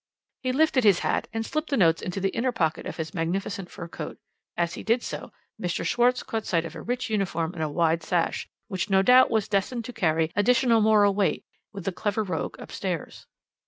"He 0.41 0.51
lifted 0.51 0.83
his 0.83 1.01
hat, 1.01 1.27
and 1.31 1.45
slipped 1.45 1.69
the 1.69 1.77
notes 1.77 2.01
into 2.01 2.19
the 2.19 2.29
inner 2.31 2.51
pocket 2.51 2.87
of 2.87 2.97
his 2.97 3.13
magnificent 3.13 3.69
fur 3.69 3.87
coat. 3.87 4.17
As 4.57 4.73
he 4.73 4.81
did 4.81 5.03
so, 5.03 5.31
Mr. 5.61 5.85
Schwarz 5.85 6.23
caught 6.23 6.47
sight 6.47 6.65
of 6.65 6.73
a 6.73 6.81
rich 6.81 7.07
uniform 7.11 7.53
and 7.53 7.61
a 7.61 7.69
wide 7.69 8.01
sash, 8.01 8.49
which 8.67 8.89
no 8.89 9.03
doubt 9.03 9.29
was 9.29 9.47
destined 9.47 9.85
to 9.85 9.93
carry 9.93 10.31
additional 10.35 10.81
moral 10.81 11.13
weight 11.13 11.45
with 11.71 11.85
the 11.85 11.91
clever 11.91 12.23
rogue 12.23 12.55
upstairs. 12.57 13.27